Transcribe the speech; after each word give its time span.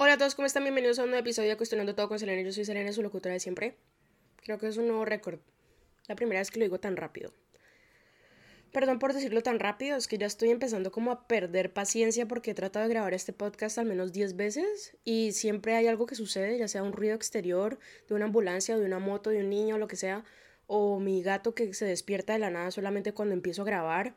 Hola 0.00 0.12
a 0.12 0.16
todos, 0.16 0.36
¿cómo 0.36 0.46
están? 0.46 0.62
Bienvenidos 0.62 1.00
a 1.00 1.02
un 1.02 1.08
nuevo 1.08 1.22
episodio 1.22 1.48
de 1.48 1.56
Cuestionando 1.56 1.92
Todo 1.96 2.08
con 2.08 2.20
Selena. 2.20 2.40
Yo 2.42 2.52
soy 2.52 2.64
Selena, 2.64 2.92
su 2.92 3.02
locutora 3.02 3.32
de 3.32 3.40
siempre. 3.40 3.74
Creo 4.36 4.56
que 4.56 4.68
es 4.68 4.76
un 4.76 4.86
nuevo 4.86 5.04
récord. 5.04 5.40
La 6.06 6.14
primera 6.14 6.38
vez 6.38 6.52
que 6.52 6.60
lo 6.60 6.66
digo 6.66 6.78
tan 6.78 6.96
rápido. 6.96 7.32
Perdón 8.70 9.00
por 9.00 9.12
decirlo 9.12 9.42
tan 9.42 9.58
rápido, 9.58 9.96
es 9.96 10.06
que 10.06 10.16
ya 10.16 10.28
estoy 10.28 10.50
empezando 10.50 10.92
como 10.92 11.10
a 11.10 11.26
perder 11.26 11.72
paciencia 11.72 12.28
porque 12.28 12.52
he 12.52 12.54
tratado 12.54 12.86
de 12.86 12.94
grabar 12.94 13.12
este 13.12 13.32
podcast 13.32 13.76
al 13.78 13.86
menos 13.86 14.12
10 14.12 14.36
veces 14.36 14.96
y 15.04 15.32
siempre 15.32 15.74
hay 15.74 15.88
algo 15.88 16.06
que 16.06 16.14
sucede, 16.14 16.56
ya 16.56 16.68
sea 16.68 16.84
un 16.84 16.92
ruido 16.92 17.16
exterior 17.16 17.80
de 18.08 18.14
una 18.14 18.26
ambulancia, 18.26 18.78
de 18.78 18.84
una 18.86 19.00
moto, 19.00 19.30
de 19.30 19.40
un 19.40 19.50
niño, 19.50 19.78
lo 19.78 19.88
que 19.88 19.96
sea, 19.96 20.22
o 20.68 21.00
mi 21.00 21.24
gato 21.24 21.56
que 21.56 21.74
se 21.74 21.86
despierta 21.86 22.34
de 22.34 22.38
la 22.38 22.50
nada 22.50 22.70
solamente 22.70 23.14
cuando 23.14 23.34
empiezo 23.34 23.62
a 23.62 23.64
grabar, 23.64 24.14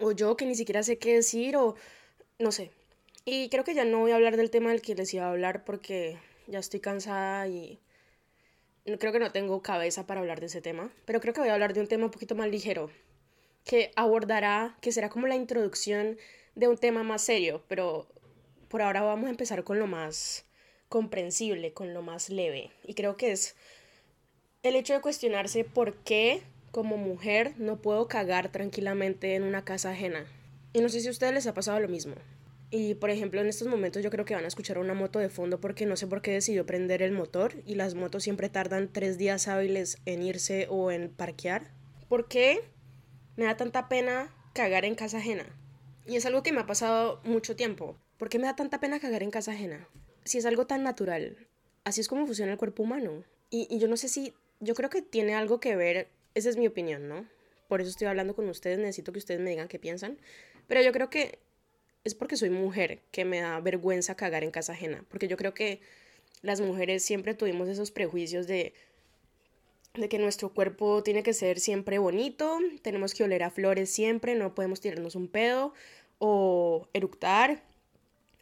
o 0.00 0.10
yo 0.10 0.36
que 0.36 0.44
ni 0.44 0.56
siquiera 0.56 0.82
sé 0.82 0.98
qué 0.98 1.14
decir, 1.14 1.56
o 1.56 1.76
no 2.40 2.50
sé, 2.50 2.72
y 3.24 3.48
creo 3.48 3.64
que 3.64 3.74
ya 3.74 3.84
no 3.84 4.00
voy 4.00 4.12
a 4.12 4.16
hablar 4.16 4.36
del 4.36 4.50
tema 4.50 4.70
del 4.70 4.82
que 4.82 4.94
les 4.94 5.12
iba 5.14 5.24
a 5.24 5.30
hablar 5.30 5.64
porque 5.64 6.18
ya 6.46 6.58
estoy 6.58 6.80
cansada 6.80 7.46
y 7.46 7.80
creo 8.98 9.12
que 9.12 9.18
no 9.18 9.32
tengo 9.32 9.62
cabeza 9.62 10.06
para 10.06 10.20
hablar 10.20 10.40
de 10.40 10.46
ese 10.46 10.62
tema. 10.62 10.90
Pero 11.04 11.20
creo 11.20 11.34
que 11.34 11.40
voy 11.40 11.50
a 11.50 11.54
hablar 11.54 11.74
de 11.74 11.80
un 11.80 11.88
tema 11.88 12.06
un 12.06 12.10
poquito 12.10 12.34
más 12.34 12.48
ligero, 12.48 12.90
que 13.64 13.92
abordará, 13.96 14.78
que 14.80 14.92
será 14.92 15.10
como 15.10 15.26
la 15.26 15.36
introducción 15.36 16.16
de 16.54 16.68
un 16.68 16.78
tema 16.78 17.02
más 17.02 17.22
serio, 17.22 17.62
pero 17.68 18.08
por 18.68 18.80
ahora 18.82 19.02
vamos 19.02 19.26
a 19.26 19.30
empezar 19.30 19.64
con 19.64 19.78
lo 19.78 19.86
más 19.86 20.46
comprensible, 20.88 21.72
con 21.72 21.92
lo 21.92 22.02
más 22.02 22.30
leve. 22.30 22.70
Y 22.84 22.94
creo 22.94 23.16
que 23.16 23.32
es 23.32 23.56
el 24.62 24.74
hecho 24.74 24.94
de 24.94 25.00
cuestionarse 25.00 25.64
por 25.64 25.96
qué 25.96 26.42
como 26.70 26.96
mujer 26.96 27.54
no 27.58 27.76
puedo 27.76 28.08
cagar 28.08 28.50
tranquilamente 28.50 29.34
en 29.34 29.42
una 29.42 29.64
casa 29.64 29.90
ajena. 29.90 30.26
Y 30.72 30.80
no 30.80 30.88
sé 30.88 31.00
si 31.00 31.08
a 31.08 31.10
ustedes 31.10 31.34
les 31.34 31.46
ha 31.46 31.54
pasado 31.54 31.78
lo 31.80 31.88
mismo. 31.88 32.14
Y 32.70 32.94
por 32.94 33.10
ejemplo, 33.10 33.40
en 33.40 33.46
estos 33.46 33.66
momentos 33.66 34.02
yo 34.02 34.10
creo 34.10 34.24
que 34.24 34.34
van 34.34 34.44
a 34.44 34.48
escuchar 34.48 34.78
una 34.78 34.92
moto 34.92 35.18
de 35.18 35.30
fondo 35.30 35.58
porque 35.60 35.86
no 35.86 35.96
sé 35.96 36.06
por 36.06 36.20
qué 36.20 36.32
decidió 36.32 36.66
prender 36.66 37.00
el 37.00 37.12
motor 37.12 37.54
y 37.64 37.76
las 37.76 37.94
motos 37.94 38.24
siempre 38.24 38.50
tardan 38.50 38.92
tres 38.92 39.16
días 39.16 39.48
hábiles 39.48 39.98
en 40.04 40.22
irse 40.22 40.66
o 40.68 40.90
en 40.90 41.08
parquear. 41.08 41.70
¿Por 42.08 42.28
qué 42.28 42.62
me 43.36 43.46
da 43.46 43.56
tanta 43.56 43.88
pena 43.88 44.34
cagar 44.52 44.84
en 44.84 44.94
casa 44.96 45.18
ajena? 45.18 45.46
Y 46.06 46.16
es 46.16 46.26
algo 46.26 46.42
que 46.42 46.52
me 46.52 46.60
ha 46.60 46.66
pasado 46.66 47.20
mucho 47.24 47.56
tiempo. 47.56 47.96
¿Por 48.18 48.28
qué 48.28 48.38
me 48.38 48.46
da 48.46 48.56
tanta 48.56 48.80
pena 48.80 49.00
cagar 49.00 49.22
en 49.22 49.30
casa 49.30 49.52
ajena? 49.52 49.88
Si 50.24 50.36
es 50.36 50.44
algo 50.44 50.66
tan 50.66 50.82
natural. 50.82 51.46
Así 51.84 52.02
es 52.02 52.08
como 52.08 52.26
funciona 52.26 52.52
el 52.52 52.58
cuerpo 52.58 52.82
humano. 52.82 53.24
Y, 53.48 53.66
y 53.70 53.78
yo 53.78 53.88
no 53.88 53.96
sé 53.96 54.08
si, 54.08 54.34
yo 54.60 54.74
creo 54.74 54.90
que 54.90 55.00
tiene 55.00 55.34
algo 55.34 55.58
que 55.58 55.74
ver, 55.74 56.08
esa 56.34 56.50
es 56.50 56.58
mi 56.58 56.66
opinión, 56.66 57.08
¿no? 57.08 57.26
Por 57.68 57.80
eso 57.80 57.88
estoy 57.90 58.08
hablando 58.08 58.34
con 58.34 58.48
ustedes, 58.48 58.78
necesito 58.78 59.12
que 59.12 59.18
ustedes 59.18 59.40
me 59.40 59.50
digan 59.50 59.68
qué 59.68 59.78
piensan. 59.78 60.18
Pero 60.66 60.82
yo 60.82 60.92
creo 60.92 61.08
que 61.08 61.38
es 62.08 62.14
porque 62.14 62.36
soy 62.36 62.50
mujer 62.50 63.00
que 63.12 63.24
me 63.24 63.40
da 63.40 63.60
vergüenza 63.60 64.16
cagar 64.16 64.42
en 64.42 64.50
casa 64.50 64.72
ajena. 64.72 65.04
Porque 65.08 65.28
yo 65.28 65.36
creo 65.36 65.54
que 65.54 65.80
las 66.42 66.60
mujeres 66.60 67.04
siempre 67.04 67.34
tuvimos 67.34 67.68
esos 67.68 67.90
prejuicios 67.90 68.46
de, 68.46 68.74
de 69.94 70.08
que 70.08 70.18
nuestro 70.18 70.52
cuerpo 70.52 71.02
tiene 71.02 71.22
que 71.22 71.32
ser 71.32 71.60
siempre 71.60 71.98
bonito, 71.98 72.58
tenemos 72.82 73.14
que 73.14 73.24
oler 73.24 73.42
a 73.42 73.50
flores 73.50 73.90
siempre, 73.90 74.34
no 74.34 74.54
podemos 74.54 74.80
tirarnos 74.80 75.14
un 75.14 75.28
pedo 75.28 75.72
o 76.18 76.88
eructar 76.92 77.62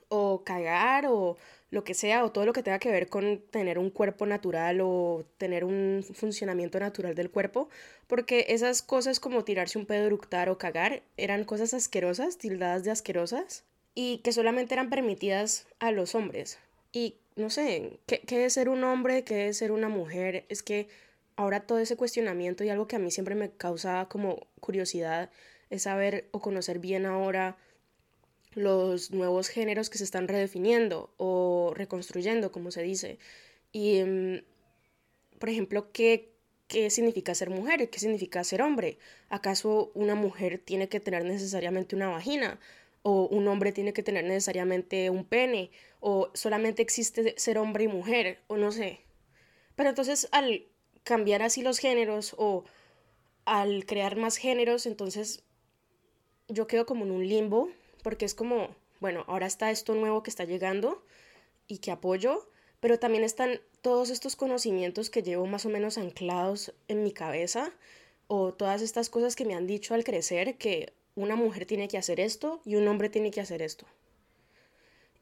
o 0.09 0.45
cagar 0.45 1.07
o 1.07 1.37
lo 1.71 1.85
que 1.85 1.95
sea, 1.95 2.25
o 2.25 2.33
todo 2.33 2.47
lo 2.47 2.53
que 2.53 2.63
tenga 2.63 2.79
que 2.79 2.91
ver 2.91 3.09
con 3.09 3.43
tener 3.51 3.79
un 3.79 3.91
cuerpo 3.91 4.25
natural 4.27 4.81
o 4.81 5.25
tener 5.37 5.65
un 5.65 6.05
funcionamiento 6.15 6.79
natural 6.79 7.15
del 7.15 7.31
cuerpo, 7.31 7.69
porque 8.07 8.47
esas 8.49 8.83
cosas 8.83 9.21
como 9.21 9.45
tirarse 9.45 9.79
un 9.79 9.87
pedo, 9.87 10.07
eructar 10.07 10.49
o 10.49 10.59
cagar 10.59 11.03
eran 11.17 11.45
cosas 11.45 11.75
asquerosas, 11.75 12.39
tildadas 12.39 12.85
de 12.85 12.93
asquerosas, 12.93 13.65
y 13.95 14.19
que 14.19 14.33
solamente 14.33 14.75
eran 14.75 14.91
permitidas 14.91 15.67
a 15.81 15.91
los 15.91 16.15
hombres. 16.15 16.59
Y 16.93 17.17
no 17.35 17.51
sé, 17.51 17.99
¿qué, 18.07 18.21
qué 18.21 18.45
es 18.45 18.53
ser 18.53 18.69
un 18.69 18.85
hombre? 18.85 19.25
¿Qué 19.25 19.49
es 19.49 19.59
ser 19.59 19.73
una 19.73 19.89
mujer? 19.89 20.45
Es 20.49 20.63
que 20.63 20.89
ahora 21.35 21.61
todo 21.61 21.79
ese 21.79 21.97
cuestionamiento 21.97 22.63
y 22.63 22.69
algo 22.69 22.87
que 22.87 22.97
a 22.97 22.99
mí 22.99 23.11
siempre 23.11 23.35
me 23.35 23.51
causa 23.51 24.07
como 24.09 24.47
curiosidad 24.61 25.31
es 25.71 25.83
saber 25.83 26.29
o 26.31 26.41
conocer 26.41 26.79
bien 26.79 27.07
ahora 27.07 27.57
los 28.57 29.11
nuevos 29.11 29.49
géneros 29.49 29.91
que 29.91 29.99
se 29.99 30.05
están 30.05 30.29
redefiniendo 30.29 31.13
o 31.19 31.73
reconstruyendo, 31.77 32.51
como 32.51 32.71
se 32.71 32.83
dice. 32.83 33.19
Y, 33.71 34.03
mm, 34.03 34.39
por 35.39 35.51
ejemplo, 35.51 35.93
¿qué, 35.93 36.33
¿qué 36.67 36.89
significa 36.91 37.35
ser 37.35 37.51
mujer? 37.51 37.91
¿Qué 37.91 37.99
significa 37.99 38.43
ser 38.45 38.63
hombre? 38.63 38.99
¿Acaso 39.29 39.93
una 39.95 40.15
mujer 40.15 40.59
tiene 40.59 40.89
que 40.89 41.01
tener 41.01 41.25
necesariamente 41.25 41.95
una 41.97 42.09
vagina? 42.09 42.59
¿O 43.03 43.29
un 43.29 43.47
hombre 43.47 43.73
tiene 43.73 43.93
que 43.93 44.03
tener 44.03 44.25
necesariamente 44.25 45.11
un 45.11 45.27
pene? 45.27 45.71
¿O 46.01 46.31
solamente 46.33 46.81
existe 46.81 47.35
ser 47.37 47.59
hombre 47.59 47.85
y 47.85 47.89
mujer? 47.89 48.41
O 48.47 48.57
no 48.57 48.73
sé. 48.73 49.01
Pero 49.77 49.91
entonces 49.91 50.29
al 50.33 50.67
cambiar 51.05 51.43
así 51.43 51.63
los 51.63 51.79
géneros 51.79 52.35
o 52.39 52.65
al 53.45 53.85
crear 53.85 54.17
más 54.17 54.39
géneros, 54.39 54.87
entonces 54.87 55.45
yo 56.49 56.67
quedo 56.67 56.87
como 56.87 57.05
en 57.05 57.11
un 57.11 57.29
limbo 57.29 57.71
porque 58.07 58.25
es 58.25 58.35
como, 58.35 58.69
bueno, 59.01 59.25
ahora 59.27 59.49
está 59.49 59.73
esto 59.73 59.97
nuevo 59.97 60.23
que 60.23 60.31
está 60.31 60.45
llegando 60.45 61.05
y 61.67 61.79
que 61.79 61.91
apoyo, 61.91 62.49
pero 62.79 63.01
también 63.01 63.25
están 63.25 63.61
todos 63.83 64.11
estos 64.11 64.37
conocimientos 64.37 65.11
que 65.11 65.25
llevo 65.25 65.45
más 65.47 65.67
o 65.67 65.71
menos 65.71 65.99
anclados 65.99 66.73
en 66.87 67.03
mi 67.03 67.11
cabeza 67.11 67.73
o 68.29 68.55
todas 68.55 68.81
estas 68.81 69.11
cosas 69.11 69.35
que 69.35 69.45
me 69.45 69.57
han 69.57 69.67
dicho 69.67 69.93
al 69.93 70.05
crecer 70.05 70.57
que 70.57 70.93
una 71.17 71.35
mujer 71.35 71.67
tiene 71.67 71.89
que 71.89 71.99
hacer 71.99 72.21
esto 72.21 72.61
y 72.65 72.77
un 72.77 72.87
hombre 72.87 73.09
tiene 73.09 73.33
que 73.33 73.41
hacer 73.41 73.61
esto. 73.61 73.87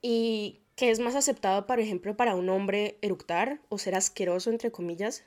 Y 0.02 0.60
que 0.76 0.90
es 0.90 0.98
más 0.98 1.14
aceptado, 1.14 1.66
por 1.66 1.80
ejemplo, 1.80 2.18
para 2.18 2.34
un 2.34 2.50
hombre 2.50 2.98
eructar 3.00 3.60
o 3.70 3.78
ser 3.78 3.94
asqueroso, 3.94 4.50
entre 4.50 4.70
comillas, 4.70 5.24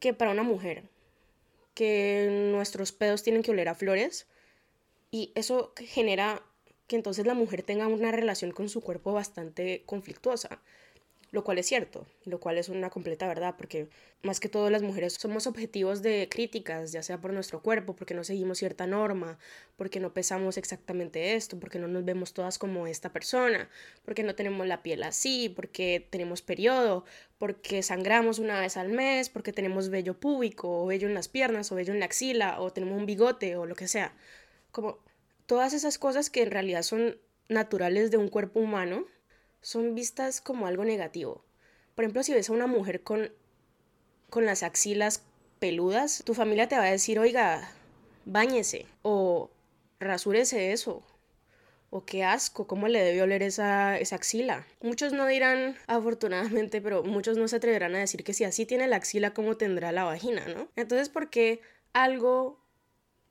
que 0.00 0.12
para 0.12 0.32
una 0.32 0.42
mujer. 0.42 0.82
Que 1.72 2.50
nuestros 2.50 2.90
pedos 2.90 3.22
tienen 3.22 3.44
que 3.44 3.52
oler 3.52 3.68
a 3.68 3.76
flores. 3.76 4.26
Y 5.12 5.30
eso 5.36 5.72
genera 5.76 6.42
que 6.86 6.96
entonces 6.96 7.26
la 7.26 7.34
mujer 7.34 7.62
tenga 7.62 7.86
una 7.86 8.12
relación 8.12 8.52
con 8.52 8.68
su 8.68 8.80
cuerpo 8.80 9.12
bastante 9.12 9.82
conflictuosa, 9.86 10.60
lo 11.34 11.42
cual 11.42 11.58
es 11.58 11.66
cierto, 11.66 12.06
lo 12.26 12.38
cual 12.38 12.58
es 12.58 12.68
una 12.68 12.90
completa 12.90 13.26
verdad, 13.26 13.56
porque 13.58 13.88
más 14.22 14.38
que 14.38 14.48
todo 14.48 14.70
las 14.70 14.82
mujeres 14.82 15.14
somos 15.14 15.48
objetivos 15.48 16.00
de 16.00 16.28
críticas, 16.30 16.92
ya 16.92 17.02
sea 17.02 17.20
por 17.20 17.32
nuestro 17.32 17.60
cuerpo, 17.60 17.96
porque 17.96 18.14
no 18.14 18.22
seguimos 18.22 18.58
cierta 18.58 18.86
norma, 18.86 19.36
porque 19.76 19.98
no 19.98 20.14
pesamos 20.14 20.56
exactamente 20.58 21.34
esto, 21.34 21.58
porque 21.58 21.80
no 21.80 21.88
nos 21.88 22.04
vemos 22.04 22.34
todas 22.34 22.56
como 22.56 22.86
esta 22.86 23.12
persona, 23.12 23.68
porque 24.04 24.22
no 24.22 24.36
tenemos 24.36 24.64
la 24.68 24.84
piel 24.84 25.02
así, 25.02 25.48
porque 25.48 26.06
tenemos 26.08 26.40
periodo, 26.40 27.04
porque 27.38 27.82
sangramos 27.82 28.38
una 28.38 28.60
vez 28.60 28.76
al 28.76 28.90
mes, 28.90 29.28
porque 29.28 29.52
tenemos 29.52 29.88
vello 29.88 30.14
púbico, 30.20 30.84
o 30.84 30.86
vello 30.86 31.08
en 31.08 31.14
las 31.14 31.26
piernas, 31.26 31.72
o 31.72 31.74
vello 31.74 31.92
en 31.92 31.98
la 31.98 32.06
axila, 32.06 32.60
o 32.60 32.72
tenemos 32.72 32.96
un 32.96 33.06
bigote, 33.06 33.56
o 33.56 33.66
lo 33.66 33.74
que 33.74 33.88
sea. 33.88 34.14
Como 34.70 34.98
todas 35.46 35.72
esas 35.72 35.98
cosas 35.98 36.30
que 36.30 36.42
en 36.42 36.50
realidad 36.50 36.82
son 36.82 37.18
naturales 37.48 38.10
de 38.10 38.16
un 38.16 38.28
cuerpo 38.28 38.60
humano 38.60 39.06
son 39.60 39.94
vistas 39.94 40.40
como 40.40 40.66
algo 40.66 40.84
negativo. 40.84 41.44
Por 41.94 42.04
ejemplo, 42.04 42.22
si 42.22 42.34
ves 42.34 42.50
a 42.50 42.52
una 42.52 42.66
mujer 42.66 43.02
con, 43.02 43.30
con 44.30 44.44
las 44.44 44.62
axilas 44.62 45.22
peludas, 45.58 46.22
tu 46.24 46.34
familia 46.34 46.68
te 46.68 46.76
va 46.76 46.84
a 46.84 46.90
decir, 46.90 47.18
oiga, 47.18 47.70
báñese 48.24 48.86
o 49.02 49.50
rasúrese 50.00 50.72
eso. 50.72 51.02
O 51.90 52.04
qué 52.04 52.24
asco, 52.24 52.66
cómo 52.66 52.88
le 52.88 53.00
debe 53.00 53.22
oler 53.22 53.42
esa, 53.42 53.98
esa 53.98 54.16
axila. 54.16 54.66
Muchos 54.82 55.12
no 55.12 55.26
dirán, 55.26 55.76
afortunadamente, 55.86 56.80
pero 56.80 57.04
muchos 57.04 57.38
no 57.38 57.46
se 57.46 57.56
atreverán 57.56 57.94
a 57.94 58.00
decir 58.00 58.24
que 58.24 58.34
si 58.34 58.44
así 58.44 58.66
tiene 58.66 58.88
la 58.88 58.96
axila, 58.96 59.32
¿cómo 59.32 59.56
tendrá 59.56 59.92
la 59.92 60.04
vagina, 60.04 60.46
no? 60.48 60.68
Entonces, 60.74 61.08
¿por 61.08 61.30
qué 61.30 61.60
algo 61.92 62.63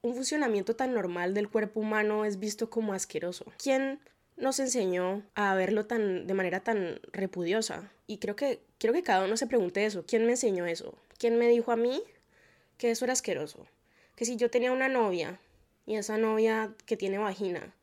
un 0.03 0.13
funcionamiento 0.15 0.75
tan 0.75 0.93
normal 0.93 1.33
del 1.33 1.49
cuerpo 1.49 1.79
humano 1.79 2.25
es 2.25 2.37
visto 2.37 2.69
como 2.69 2.93
asqueroso. 2.93 3.45
¿Quién 3.57 3.99
nos 4.35 4.59
enseñó 4.59 5.23
a 5.33 5.55
verlo 5.55 5.85
tan 5.85 6.27
de 6.27 6.33
manera 6.33 6.59
tan 6.59 6.99
repudiosa? 7.13 7.89
Y 8.05 8.17
creo 8.17 8.35
que 8.35 8.61
quiero 8.77 8.93
que 8.93 9.01
cada 9.01 9.25
uno 9.25 9.37
se 9.37 9.47
pregunte 9.47 9.85
eso, 9.85 10.03
¿quién 10.05 10.25
me 10.25 10.33
enseñó 10.33 10.65
eso? 10.65 10.97
¿Quién 11.17 11.39
me 11.39 11.47
dijo 11.47 11.71
a 11.71 11.77
mí 11.77 12.03
que 12.77 12.91
eso 12.91 13.05
era 13.05 13.13
asqueroso? 13.13 13.65
Que 14.17 14.25
si 14.25 14.35
yo 14.35 14.51
tenía 14.51 14.73
una 14.73 14.89
novia 14.89 15.39
y 15.85 15.95
esa 15.95 16.17
novia 16.17 16.75
que 16.85 16.97
tiene 16.97 17.17
vagina 17.17 17.73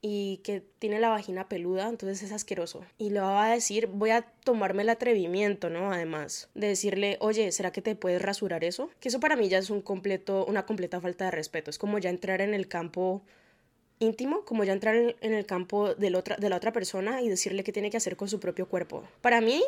y 0.00 0.38
que 0.44 0.62
tiene 0.78 1.00
la 1.00 1.08
vagina 1.08 1.48
peluda, 1.48 1.88
entonces 1.88 2.22
es 2.22 2.32
asqueroso. 2.32 2.84
Y 2.98 3.10
le 3.10 3.20
va 3.20 3.46
a 3.46 3.52
decir, 3.52 3.88
voy 3.88 4.10
a 4.10 4.22
tomarme 4.44 4.82
el 4.82 4.90
atrevimiento, 4.90 5.70
¿no? 5.70 5.90
Además, 5.90 6.48
de 6.54 6.68
decirle, 6.68 7.16
oye, 7.20 7.50
¿será 7.50 7.72
que 7.72 7.82
te 7.82 7.96
puedes 7.96 8.22
rasurar 8.22 8.62
eso? 8.62 8.90
Que 9.00 9.08
eso 9.08 9.18
para 9.18 9.36
mí 9.36 9.48
ya 9.48 9.58
es 9.58 9.70
un 9.70 9.82
completo, 9.82 10.44
una 10.46 10.66
completa 10.66 11.00
falta 11.00 11.26
de 11.26 11.30
respeto. 11.32 11.70
Es 11.70 11.78
como 11.78 11.98
ya 11.98 12.10
entrar 12.10 12.40
en 12.40 12.54
el 12.54 12.68
campo 12.68 13.22
íntimo, 13.98 14.44
como 14.44 14.62
ya 14.62 14.72
entrar 14.72 14.94
en 14.94 15.34
el 15.34 15.46
campo 15.46 15.94
de 15.94 16.10
la, 16.10 16.18
otra, 16.18 16.36
de 16.36 16.48
la 16.48 16.56
otra 16.56 16.72
persona 16.72 17.20
y 17.20 17.28
decirle 17.28 17.64
qué 17.64 17.72
tiene 17.72 17.90
que 17.90 17.96
hacer 17.96 18.16
con 18.16 18.28
su 18.28 18.38
propio 18.38 18.68
cuerpo. 18.68 19.02
Para 19.20 19.40
mí, 19.40 19.64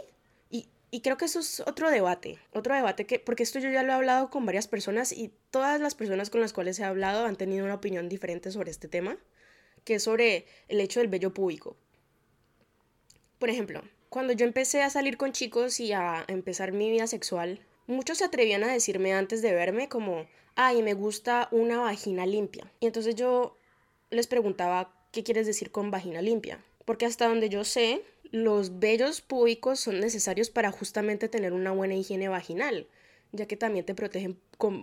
y, 0.48 0.68
y 0.92 1.00
creo 1.00 1.16
que 1.16 1.24
eso 1.24 1.40
es 1.40 1.58
otro 1.66 1.90
debate, 1.90 2.38
otro 2.52 2.76
debate 2.76 3.04
que, 3.04 3.18
porque 3.18 3.42
esto 3.42 3.58
yo 3.58 3.68
ya 3.70 3.82
lo 3.82 3.90
he 3.90 3.96
hablado 3.96 4.30
con 4.30 4.46
varias 4.46 4.68
personas 4.68 5.10
y 5.10 5.32
todas 5.50 5.80
las 5.80 5.96
personas 5.96 6.30
con 6.30 6.40
las 6.40 6.52
cuales 6.52 6.78
he 6.78 6.84
hablado 6.84 7.26
han 7.26 7.34
tenido 7.34 7.64
una 7.64 7.74
opinión 7.74 8.08
diferente 8.08 8.52
sobre 8.52 8.70
este 8.70 8.86
tema 8.86 9.18
que 9.84 9.96
es 9.96 10.02
sobre 10.02 10.46
el 10.68 10.80
hecho 10.80 11.00
del 11.00 11.08
vello 11.08 11.32
público. 11.34 11.76
Por 13.38 13.50
ejemplo, 13.50 13.82
cuando 14.08 14.32
yo 14.32 14.44
empecé 14.44 14.82
a 14.82 14.90
salir 14.90 15.16
con 15.16 15.32
chicos 15.32 15.80
y 15.80 15.92
a 15.92 16.24
empezar 16.28 16.72
mi 16.72 16.90
vida 16.90 17.06
sexual, 17.06 17.60
muchos 17.86 18.18
se 18.18 18.24
atrevían 18.24 18.64
a 18.64 18.72
decirme 18.72 19.14
antes 19.14 19.40
de 19.40 19.52
verme 19.52 19.88
como, 19.88 20.26
ay, 20.56 20.82
me 20.82 20.94
gusta 20.94 21.48
una 21.50 21.78
vagina 21.78 22.26
limpia. 22.26 22.70
Y 22.80 22.86
entonces 22.86 23.14
yo 23.14 23.56
les 24.10 24.26
preguntaba, 24.26 24.92
¿qué 25.12 25.22
quieres 25.22 25.46
decir 25.46 25.70
con 25.70 25.90
vagina 25.90 26.22
limpia? 26.22 26.64
Porque 26.84 27.06
hasta 27.06 27.28
donde 27.28 27.48
yo 27.48 27.64
sé, 27.64 28.02
los 28.30 28.78
vellos 28.78 29.20
públicos 29.20 29.80
son 29.80 30.00
necesarios 30.00 30.50
para 30.50 30.70
justamente 30.70 31.28
tener 31.28 31.52
una 31.52 31.72
buena 31.72 31.94
higiene 31.94 32.28
vaginal, 32.28 32.88
ya 33.32 33.46
que 33.46 33.56
también 33.56 33.84
te 33.84 33.94
protegen 33.94 34.38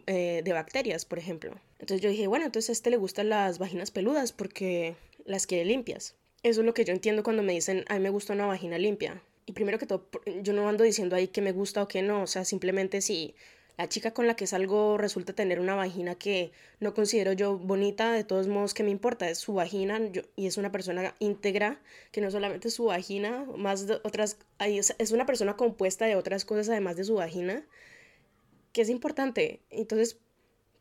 eh, 0.07 0.41
de 0.43 0.53
bacterias, 0.53 1.05
por 1.05 1.19
ejemplo. 1.19 1.51
Entonces 1.79 2.01
yo 2.01 2.09
dije, 2.09 2.27
bueno, 2.27 2.45
entonces 2.45 2.69
a 2.69 2.73
este 2.73 2.89
le 2.89 2.97
gustan 2.97 3.29
las 3.29 3.59
vaginas 3.59 3.91
peludas 3.91 4.31
porque 4.31 4.95
las 5.25 5.47
quiere 5.47 5.65
limpias. 5.65 6.15
Eso 6.43 6.61
es 6.61 6.65
lo 6.65 6.73
que 6.73 6.85
yo 6.85 6.93
entiendo 6.93 7.23
cuando 7.23 7.43
me 7.43 7.53
dicen, 7.53 7.83
a 7.87 7.95
mí 7.95 7.99
me 7.99 8.09
gusta 8.09 8.33
una 8.33 8.45
vagina 8.45 8.77
limpia. 8.77 9.21
Y 9.45 9.53
primero 9.53 9.79
que 9.79 9.85
todo, 9.85 10.07
yo 10.41 10.53
no 10.53 10.67
ando 10.67 10.83
diciendo 10.83 11.15
ahí 11.15 11.27
que 11.27 11.41
me 11.41 11.51
gusta 11.51 11.83
o 11.83 11.87
que 11.87 12.01
no, 12.01 12.23
o 12.23 12.27
sea, 12.27 12.45
simplemente 12.45 13.01
si 13.01 13.33
la 13.77 13.87
chica 13.87 14.11
con 14.11 14.25
la 14.25 14.35
que 14.35 14.47
salgo 14.47 14.97
resulta 14.97 15.33
tener 15.33 15.59
una 15.59 15.75
vagina 15.75 16.15
que 16.15 16.51
no 16.79 16.93
considero 16.93 17.31
yo 17.33 17.57
bonita, 17.57 18.11
de 18.11 18.23
todos 18.23 18.47
modos, 18.47 18.73
que 18.73 18.83
me 18.83 18.89
importa? 18.89 19.29
Es 19.29 19.37
su 19.37 19.53
vagina 19.53 20.01
y 20.35 20.47
es 20.47 20.57
una 20.57 20.71
persona 20.71 21.15
íntegra, 21.19 21.79
que 22.11 22.19
no 22.19 22.31
solamente 22.31 22.71
su 22.71 22.85
vagina, 22.85 23.45
más 23.55 23.85
de 23.85 23.99
otras, 24.03 24.37
es 24.59 25.11
una 25.11 25.27
persona 25.27 25.55
compuesta 25.55 26.05
de 26.05 26.15
otras 26.15 26.43
cosas 26.43 26.69
además 26.69 26.97
de 26.97 27.03
su 27.03 27.15
vagina, 27.15 27.63
que 28.77 28.83
es 28.83 28.89
importante. 28.89 29.59
Entonces, 29.71 30.19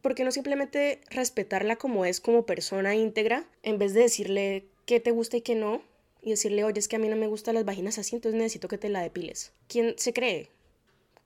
¿por 0.03 0.15
qué 0.15 0.23
no 0.23 0.31
simplemente 0.31 1.01
respetarla 1.09 1.77
como 1.77 2.05
es 2.05 2.21
como 2.21 2.45
persona 2.45 2.95
íntegra 2.95 3.49
en 3.63 3.79
vez 3.79 3.95
de 3.95 4.03
decirle 4.03 4.67
qué 4.85 5.01
te 5.01 5.13
gusta 5.13 5.39
y 5.39 5.41
qué 5.41 5.55
no? 5.55 5.81
Y 6.21 6.29
decirle, 6.29 6.63
oye, 6.63 6.79
es 6.79 6.89
que 6.89 6.97
a 6.97 6.99
mí 6.99 7.09
no 7.09 7.17
me 7.17 7.27
gustan 7.27 7.55
las 7.55 7.65
vaginas 7.65 7.97
así, 7.97 8.15
entonces 8.15 8.39
necesito 8.39 8.69
que 8.69 8.77
te 8.77 8.91
la 8.91 9.01
depiles. 9.01 9.55
¿Quién 9.67 9.95
se 9.97 10.13
cree? 10.13 10.51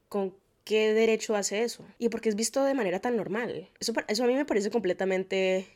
¿Con 0.08 0.32
¿qué 0.62 0.94
derecho 0.94 1.34
hace 1.34 1.64
eso? 1.64 1.84
Y 1.99 2.08
porque 2.08 2.28
es 2.28 2.37
visto 2.37 2.62
de 2.62 2.75
manera 2.75 3.00
tan 3.00 3.17
normal. 3.17 3.69
Eso, 3.81 3.93
eso 4.06 4.22
a 4.22 4.28
mí 4.28 4.37
me 4.37 4.44
parece 4.44 4.70
completamente 4.70 5.67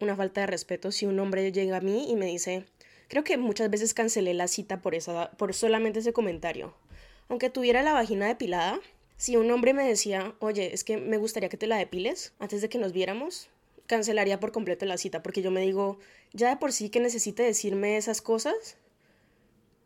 una 0.00 0.16
falta 0.16 0.40
de 0.40 0.46
respeto 0.46 0.90
si 0.90 1.04
un 1.04 1.20
hombre 1.20 1.52
llega 1.52 1.76
a 1.76 1.82
mí 1.82 2.10
y 2.10 2.16
me 2.16 2.24
dice, 2.24 2.64
creo 3.08 3.24
que 3.24 3.36
muchas 3.36 3.68
veces 3.68 3.92
cancelé 3.92 4.32
la 4.32 4.48
cita 4.48 4.80
por, 4.80 4.94
esa, 4.94 5.32
por 5.32 5.52
solamente 5.52 5.98
ese 5.98 6.14
comentario. 6.14 6.74
Aunque 7.28 7.50
tuviera 7.50 7.82
la 7.82 7.92
vagina 7.92 8.26
depilada, 8.26 8.80
si 9.18 9.36
un 9.36 9.50
hombre 9.50 9.74
me 9.74 9.86
decía, 9.86 10.34
oye, 10.38 10.72
es 10.72 10.84
que 10.84 10.96
me 10.96 11.18
gustaría 11.18 11.48
que 11.48 11.56
te 11.56 11.66
la 11.66 11.76
depiles 11.76 12.32
antes 12.38 12.62
de 12.62 12.68
que 12.68 12.78
nos 12.78 12.92
viéramos, 12.92 13.50
cancelaría 13.86 14.40
por 14.40 14.52
completo 14.52 14.86
la 14.86 14.96
cita, 14.96 15.22
porque 15.22 15.42
yo 15.42 15.50
me 15.50 15.60
digo, 15.60 15.98
ya 16.32 16.48
de 16.48 16.56
por 16.56 16.72
sí 16.72 16.88
que 16.88 17.00
necesite 17.00 17.42
decirme 17.42 17.96
esas 17.96 18.22
cosas, 18.22 18.76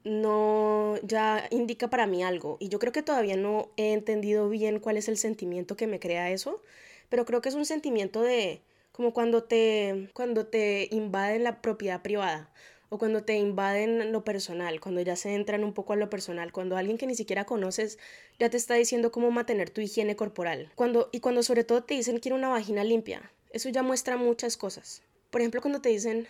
no 0.04 0.96
ya 1.02 1.46
indica 1.50 1.88
para 1.88 2.06
mí 2.06 2.22
algo 2.22 2.56
y 2.60 2.68
yo 2.68 2.78
creo 2.78 2.92
que 2.92 3.02
todavía 3.02 3.36
no 3.36 3.70
he 3.76 3.92
entendido 3.92 4.48
bien 4.48 4.80
cuál 4.80 4.96
es 4.96 5.08
el 5.08 5.16
sentimiento 5.16 5.76
que 5.76 5.86
me 5.86 6.00
crea 6.00 6.30
eso, 6.30 6.60
pero 7.08 7.24
creo 7.24 7.40
que 7.40 7.48
es 7.48 7.54
un 7.54 7.64
sentimiento 7.64 8.20
de 8.20 8.62
como 8.90 9.12
cuando 9.14 9.44
te 9.44 10.10
cuando 10.12 10.46
te 10.46 10.88
invaden 10.90 11.44
la 11.44 11.62
propiedad 11.62 12.02
privada 12.02 12.50
o 12.92 12.98
cuando 12.98 13.24
te 13.24 13.38
invaden 13.38 14.12
lo 14.12 14.22
personal, 14.22 14.78
cuando 14.78 15.00
ya 15.00 15.16
se 15.16 15.34
entran 15.34 15.64
un 15.64 15.72
poco 15.72 15.94
a 15.94 15.96
lo 15.96 16.10
personal, 16.10 16.52
cuando 16.52 16.76
alguien 16.76 16.98
que 16.98 17.06
ni 17.06 17.14
siquiera 17.14 17.46
conoces 17.46 17.98
ya 18.38 18.50
te 18.50 18.58
está 18.58 18.74
diciendo 18.74 19.10
cómo 19.10 19.30
mantener 19.30 19.70
tu 19.70 19.80
higiene 19.80 20.14
corporal. 20.14 20.70
Cuando 20.74 21.08
y 21.10 21.20
cuando 21.20 21.42
sobre 21.42 21.64
todo 21.64 21.82
te 21.84 21.94
dicen 21.94 22.18
quiero 22.18 22.36
una 22.36 22.50
vagina 22.50 22.84
limpia. 22.84 23.32
Eso 23.48 23.70
ya 23.70 23.82
muestra 23.82 24.18
muchas 24.18 24.58
cosas. 24.58 25.00
Por 25.30 25.40
ejemplo, 25.40 25.62
cuando 25.62 25.80
te 25.80 25.88
dicen 25.88 26.28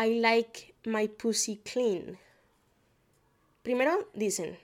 I 0.00 0.20
like 0.20 0.72
my 0.84 1.08
pussy 1.08 1.56
clean 1.56 2.16
Primero 3.64 4.08
dicen 4.14 4.56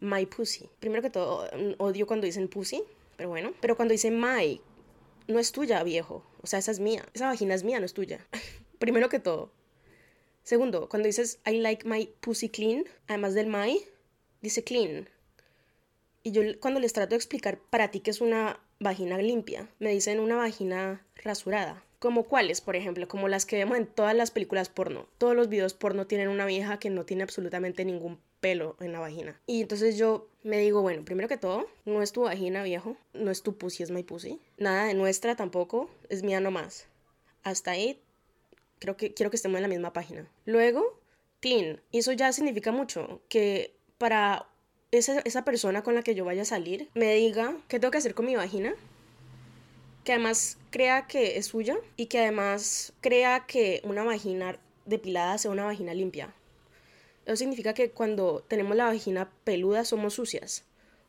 my 0.00 0.26
pussy. 0.26 0.68
Primero 0.78 1.00
que 1.00 1.08
todo, 1.08 1.48
odio 1.78 2.06
cuando 2.06 2.26
dicen 2.26 2.48
pussy, 2.48 2.82
pero 3.16 3.30
bueno. 3.30 3.54
Pero 3.62 3.76
cuando 3.76 3.92
dicen 3.92 4.20
my, 4.20 4.60
no 5.26 5.38
es 5.38 5.52
tuya, 5.52 5.82
viejo. 5.84 6.22
O 6.42 6.46
sea, 6.46 6.58
esa 6.58 6.70
es 6.70 6.80
mía. 6.80 7.06
Esa 7.14 7.28
vagina 7.28 7.54
es 7.54 7.64
mía, 7.64 7.80
no 7.80 7.86
es 7.86 7.94
tuya. 7.94 8.26
Primero 8.78 9.08
que 9.08 9.20
todo. 9.20 9.52
Segundo, 10.46 10.88
cuando 10.88 11.08
dices 11.08 11.40
I 11.44 11.58
like 11.58 11.88
my 11.88 12.08
pussy 12.20 12.48
clean, 12.48 12.84
además 13.08 13.34
del 13.34 13.48
my, 13.48 13.82
dice 14.42 14.62
clean. 14.62 15.08
Y 16.22 16.30
yo 16.30 16.42
cuando 16.60 16.78
les 16.78 16.92
trato 16.92 17.10
de 17.10 17.16
explicar 17.16 17.58
para 17.58 17.90
ti 17.90 17.98
que 17.98 18.12
es 18.12 18.20
una 18.20 18.60
vagina 18.78 19.18
limpia, 19.18 19.68
me 19.80 19.90
dicen 19.90 20.20
una 20.20 20.36
vagina 20.36 21.04
rasurada. 21.16 21.82
Como 21.98 22.26
cuáles, 22.26 22.60
por 22.60 22.76
ejemplo, 22.76 23.08
como 23.08 23.26
las 23.26 23.44
que 23.44 23.56
vemos 23.56 23.76
en 23.76 23.88
todas 23.88 24.14
las 24.14 24.30
películas 24.30 24.68
porno. 24.68 25.08
Todos 25.18 25.34
los 25.34 25.48
videos 25.48 25.74
porno 25.74 26.06
tienen 26.06 26.28
una 26.28 26.46
vieja 26.46 26.78
que 26.78 26.90
no 26.90 27.04
tiene 27.04 27.24
absolutamente 27.24 27.84
ningún 27.84 28.20
pelo 28.38 28.76
en 28.78 28.92
la 28.92 29.00
vagina. 29.00 29.40
Y 29.48 29.62
entonces 29.62 29.98
yo 29.98 30.28
me 30.44 30.58
digo, 30.58 30.80
bueno, 30.80 31.04
primero 31.04 31.26
que 31.26 31.38
todo, 31.38 31.66
no 31.84 32.02
es 32.02 32.12
tu 32.12 32.22
vagina, 32.22 32.62
viejo, 32.62 32.96
no 33.14 33.32
es 33.32 33.42
tu 33.42 33.58
pussy, 33.58 33.82
es 33.82 33.90
my 33.90 34.04
pussy. 34.04 34.38
Nada 34.58 34.84
de 34.84 34.94
nuestra 34.94 35.34
tampoco, 35.34 35.90
es 36.08 36.22
mía 36.22 36.38
nomás. 36.38 36.86
Hasta 37.42 37.72
ahí, 37.72 38.00
creo 38.78 38.96
que 38.96 39.14
quiero 39.14 39.30
que 39.30 39.36
estemos 39.36 39.56
en 39.56 39.62
la 39.62 39.68
misma 39.68 39.92
página. 39.92 40.28
Luego, 40.44 40.98
clean. 41.40 41.80
Y 41.90 41.98
eso 41.98 42.12
ya 42.12 42.32
significa 42.32 42.72
mucho, 42.72 43.20
que 43.28 43.74
para 43.98 44.46
esa, 44.92 45.20
esa 45.20 45.44
persona 45.44 45.82
con 45.82 45.94
la 45.94 46.02
que 46.02 46.14
yo 46.14 46.24
vaya 46.24 46.42
a 46.42 46.46
salir 46.46 46.88
me 46.94 47.14
diga 47.14 47.56
qué 47.68 47.80
tengo 47.80 47.90
que 47.90 47.98
hacer 47.98 48.14
con 48.14 48.26
mi 48.26 48.36
vagina 48.36 48.74
que 50.06 50.12
además 50.12 50.56
crea 50.70 51.08
que 51.08 51.36
es 51.36 51.46
suya 51.46 51.76
y 51.96 52.06
que 52.06 52.20
además 52.20 52.92
crea 53.00 53.44
que 53.46 53.82
una 53.82 54.04
vagina 54.04 54.56
depilada 54.86 55.36
sea 55.36 55.50
una 55.50 55.64
vagina 55.64 55.92
limpia. 55.94 56.32
Eso 57.26 57.34
significa 57.34 57.74
que 57.74 57.90
cuando 57.90 58.44
tenemos 58.46 58.76
la 58.76 58.84
vagina 58.84 59.28
peluda 59.42 59.84
somos 59.84 60.14
sucias. 60.14 60.64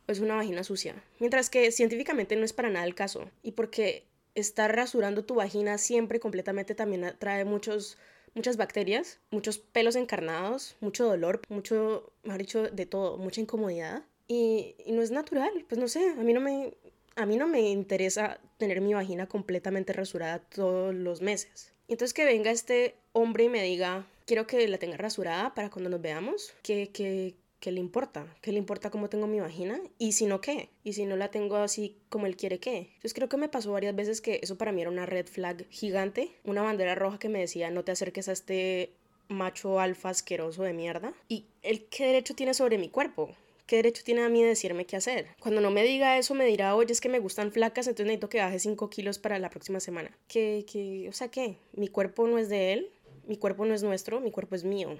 Es 0.08 0.18
una 0.18 0.34
vagina 0.34 0.64
sucia. 0.64 1.00
Mientras 1.20 1.48
que 1.48 1.70
científicamente 1.70 2.34
no 2.34 2.44
es 2.44 2.52
para 2.52 2.70
nada 2.70 2.86
el 2.86 2.96
caso. 2.96 3.30
Y 3.44 3.52
porque 3.52 4.02
estar 4.40 4.74
rasurando 4.74 5.24
tu 5.24 5.34
vagina 5.34 5.78
siempre 5.78 6.20
completamente 6.20 6.74
también 6.74 7.14
trae 7.18 7.44
muchos, 7.44 7.98
muchas 8.34 8.56
bacterias, 8.56 9.18
muchos 9.30 9.58
pelos 9.58 9.96
encarnados, 9.96 10.76
mucho 10.80 11.06
dolor, 11.06 11.40
mucho, 11.48 12.12
mejor 12.22 12.38
dicho, 12.38 12.62
de 12.62 12.86
todo, 12.86 13.18
mucha 13.18 13.40
incomodidad. 13.40 14.04
Y, 14.26 14.74
y, 14.84 14.92
no 14.92 15.00
es 15.02 15.10
natural, 15.10 15.64
pues 15.68 15.80
no 15.80 15.88
sé, 15.88 16.10
a 16.10 16.22
mí 16.22 16.34
no 16.34 16.40
me, 16.40 16.74
a 17.16 17.26
mí 17.26 17.36
no 17.36 17.48
me 17.48 17.60
interesa 17.60 18.38
tener 18.58 18.80
mi 18.80 18.94
vagina 18.94 19.26
completamente 19.26 19.92
rasurada 19.92 20.38
todos 20.38 20.94
los 20.94 21.22
meses. 21.22 21.72
Y 21.88 21.92
entonces 21.92 22.12
que 22.12 22.26
venga 22.26 22.50
este 22.50 22.96
hombre 23.12 23.44
y 23.44 23.48
me 23.48 23.62
diga, 23.62 24.06
quiero 24.26 24.46
que 24.46 24.68
la 24.68 24.78
tenga 24.78 24.98
rasurada 24.98 25.54
para 25.54 25.70
cuando 25.70 25.88
nos 25.88 26.02
veamos. 26.02 26.52
¿Qué, 26.62 26.90
qué, 26.92 27.34
qué 27.60 27.72
le 27.72 27.80
importa? 27.80 28.26
¿Qué 28.40 28.52
le 28.52 28.58
importa 28.58 28.90
cómo 28.90 29.08
tengo 29.08 29.26
mi 29.26 29.40
vagina? 29.40 29.80
Y 29.98 30.12
si 30.12 30.26
no, 30.26 30.40
¿qué? 30.40 30.70
Y 30.84 30.92
si 30.92 31.06
no 31.06 31.16
la 31.16 31.30
tengo 31.30 31.56
así 31.56 31.96
como 32.08 32.26
él 32.26 32.36
quiere, 32.36 32.58
¿qué? 32.58 32.90
Entonces 32.94 33.14
creo 33.14 33.28
que 33.28 33.36
me 33.36 33.48
pasó 33.48 33.72
varias 33.72 33.94
veces 33.94 34.20
que 34.20 34.40
eso 34.42 34.56
para 34.56 34.72
mí 34.72 34.82
era 34.82 34.90
una 34.90 35.06
red 35.06 35.26
flag 35.26 35.66
gigante, 35.70 36.30
una 36.44 36.62
bandera 36.62 36.94
roja 36.94 37.18
que 37.18 37.28
me 37.28 37.40
decía 37.40 37.70
no 37.70 37.84
te 37.84 37.92
acerques 37.92 38.28
a 38.28 38.32
este 38.32 38.92
macho 39.28 39.80
alfa 39.80 40.10
asqueroso 40.10 40.62
de 40.62 40.72
mierda. 40.72 41.12
¿Y 41.28 41.46
él 41.62 41.86
qué 41.90 42.06
derecho 42.06 42.34
tiene 42.34 42.54
sobre 42.54 42.78
mi 42.78 42.88
cuerpo? 42.88 43.34
¿Qué 43.66 43.76
derecho 43.76 44.02
tiene 44.02 44.22
a 44.22 44.30
mí 44.30 44.42
de 44.42 44.48
decirme 44.48 44.86
qué 44.86 44.96
hacer? 44.96 45.26
Cuando 45.40 45.60
no 45.60 45.70
me 45.70 45.82
diga 45.82 46.16
eso, 46.16 46.34
me 46.34 46.46
dirá, 46.46 46.74
oye, 46.74 46.90
es 46.90 47.02
que 47.02 47.10
me 47.10 47.18
gustan 47.18 47.52
flacas, 47.52 47.86
entonces 47.86 48.06
necesito 48.06 48.30
que 48.30 48.38
baje 48.38 48.58
5 48.58 48.88
kilos 48.88 49.18
para 49.18 49.38
la 49.38 49.50
próxima 49.50 49.78
semana. 49.78 50.16
¿Qué, 50.26 50.64
qué, 50.66 51.06
o 51.10 51.12
sea, 51.12 51.28
qué? 51.28 51.58
¿Mi 51.74 51.88
cuerpo 51.88 52.26
no 52.26 52.38
es 52.38 52.48
de 52.48 52.72
él? 52.72 52.92
mi 53.28 53.36
cuerpo 53.36 53.66
no 53.66 53.74
es 53.74 53.82
nuestro, 53.82 54.20
mi 54.20 54.30
cuerpo 54.30 54.54
es 54.54 54.64
mío. 54.64 54.96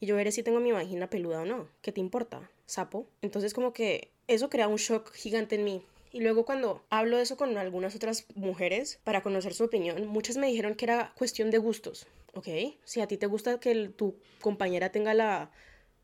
Y 0.00 0.06
yo 0.06 0.16
veré 0.16 0.32
si 0.32 0.42
tengo 0.42 0.60
mi 0.60 0.72
vagina 0.72 1.08
peluda 1.08 1.42
o 1.42 1.44
no. 1.46 1.68
¿Qué 1.82 1.92
te 1.92 2.00
importa, 2.00 2.50
sapo? 2.66 3.06
Entonces 3.22 3.54
como 3.54 3.72
que 3.72 4.10
eso 4.28 4.50
crea 4.50 4.68
un 4.68 4.76
shock 4.76 5.12
gigante 5.12 5.54
en 5.54 5.64
mí. 5.64 5.82
Y 6.12 6.20
luego 6.20 6.44
cuando 6.44 6.82
hablo 6.88 7.16
de 7.16 7.22
eso 7.22 7.36
con 7.36 7.56
algunas 7.58 7.94
otras 7.94 8.26
mujeres 8.34 8.98
para 9.04 9.22
conocer 9.22 9.54
su 9.54 9.64
opinión, 9.64 10.06
muchas 10.06 10.36
me 10.36 10.46
dijeron 10.46 10.74
que 10.74 10.84
era 10.86 11.12
cuestión 11.16 11.50
de 11.50 11.58
gustos. 11.58 12.06
¿Ok? 12.34 12.48
Si 12.84 13.00
a 13.00 13.06
ti 13.06 13.16
te 13.16 13.26
gusta 13.26 13.60
que 13.60 13.88
tu 13.88 14.16
compañera 14.40 14.92
tenga 14.92 15.14
la 15.14 15.50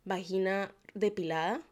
vagina 0.05 0.75
depilada 0.95 1.63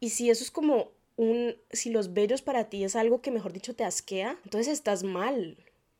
y 0.00 0.10
si 0.10 0.30
eso 0.30 0.44
es 0.44 0.50
como 0.50 0.92
un... 1.16 1.56
si 1.70 1.90
los 1.90 2.12
vellos 2.12 2.42
para 2.42 2.68
ti 2.68 2.84
es 2.84 2.96
algo 2.96 3.20
que 3.20 3.30
mejor 3.30 3.52
dicho 3.52 3.74
te 3.74 3.84
asquea, 3.84 4.38
entonces 4.44 4.72
estás 4.72 5.02
mal, 5.02 5.56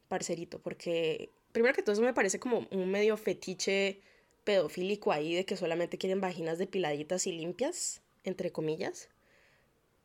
parcerito, 0.09 0.61
porque 0.61 1.31
primero 1.53 1.75
que 1.75 1.83
todo 1.83 1.95
eso 1.95 2.03
me 2.03 2.15
parece 2.15 2.39
como 2.39 2.67
un 2.71 2.91
medio 2.91 3.17
fetiche 3.17 4.01
pedofílico 4.47 5.13
ahí 5.13 5.35
de 5.35 5.45
que 5.45 5.57
solamente 5.57 5.99
quieren 5.99 6.23
vaginas 6.23 6.57
depiladitas 6.57 7.27
y 7.27 7.33
limpias, 7.33 8.01
entre 8.25 8.53
comillas. 8.53 9.11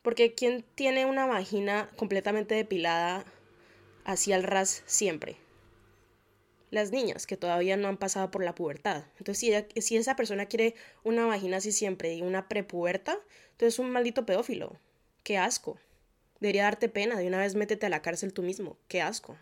Porque 0.02 0.34
¿quién 0.34 0.64
tiene 0.74 1.06
una 1.06 1.26
vagina 1.26 1.88
completamente 1.96 2.56
depilada 2.56 3.24
así 4.04 4.32
al 4.32 4.42
ras 4.42 4.82
siempre? 4.84 5.36
Las 6.70 6.90
niñas 6.90 7.26
que 7.26 7.36
todavía 7.36 7.76
no 7.76 7.86
han 7.86 7.98
pasado 7.98 8.32
por 8.32 8.42
la 8.42 8.54
pubertad. 8.54 9.04
Entonces, 9.18 9.38
si, 9.74 9.80
si 9.80 9.96
esa 9.96 10.16
persona 10.16 10.46
quiere 10.46 10.74
una 11.04 11.24
vagina 11.24 11.58
así 11.58 11.70
siempre 11.70 12.12
y 12.14 12.22
una 12.22 12.48
prepuberta, 12.48 13.18
entonces 13.52 13.74
es 13.74 13.78
un 13.78 13.90
maldito 13.90 14.26
pedófilo. 14.26 14.76
Qué 15.22 15.38
asco. 15.38 15.78
Debería 16.40 16.64
darte 16.64 16.88
pena, 16.88 17.16
de 17.16 17.28
una 17.28 17.38
vez 17.38 17.54
métete 17.54 17.86
a 17.86 17.90
la 17.90 18.02
cárcel 18.02 18.32
tú 18.32 18.42
mismo. 18.42 18.76
Qué 18.88 19.00
asco. 19.00 19.36